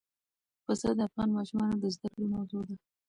[0.65, 2.75] پسه د افغان ماشومانو د زده کړې موضوع ده.